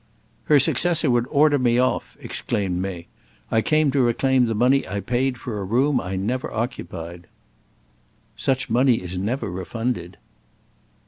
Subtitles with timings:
[0.45, 3.05] "Her successor would order me off," exclaimed May.
[3.51, 7.27] "I came to reclaim the money I paid for a room I never occupied."
[8.35, 10.17] "Such money is never refunded."